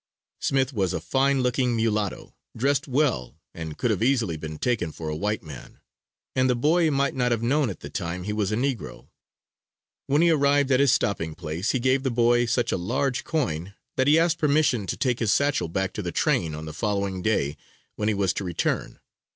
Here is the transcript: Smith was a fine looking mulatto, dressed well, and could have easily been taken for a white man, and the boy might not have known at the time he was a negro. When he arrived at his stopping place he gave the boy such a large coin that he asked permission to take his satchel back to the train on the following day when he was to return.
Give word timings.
Smith 0.39 0.73
was 0.73 0.93
a 0.93 0.99
fine 0.99 1.41
looking 1.43 1.75
mulatto, 1.75 2.33
dressed 2.57 2.87
well, 2.87 3.35
and 3.53 3.77
could 3.77 3.91
have 3.91 4.01
easily 4.01 4.35
been 4.35 4.57
taken 4.57 4.91
for 4.91 5.09
a 5.09 5.15
white 5.15 5.43
man, 5.43 5.79
and 6.35 6.49
the 6.49 6.55
boy 6.55 6.89
might 6.89 7.13
not 7.13 7.31
have 7.31 7.43
known 7.43 7.69
at 7.69 7.81
the 7.81 7.89
time 7.91 8.23
he 8.23 8.33
was 8.33 8.51
a 8.51 8.55
negro. 8.55 9.09
When 10.07 10.23
he 10.23 10.31
arrived 10.31 10.71
at 10.71 10.79
his 10.79 10.91
stopping 10.91 11.35
place 11.35 11.69
he 11.69 11.79
gave 11.79 12.01
the 12.01 12.09
boy 12.09 12.45
such 12.45 12.71
a 12.71 12.77
large 12.77 13.23
coin 13.23 13.75
that 13.95 14.07
he 14.07 14.17
asked 14.17 14.39
permission 14.39 14.87
to 14.87 14.97
take 14.97 15.19
his 15.19 15.31
satchel 15.31 15.67
back 15.67 15.93
to 15.93 16.01
the 16.01 16.11
train 16.11 16.55
on 16.55 16.65
the 16.65 16.73
following 16.73 17.21
day 17.21 17.55
when 17.95 18.07
he 18.07 18.15
was 18.15 18.33
to 18.33 18.43
return. 18.43 18.99